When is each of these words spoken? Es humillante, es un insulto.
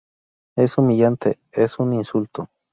Es 0.55 0.79
humillante, 0.79 1.37
es 1.51 1.77
un 1.77 1.93
insulto. 1.93 2.49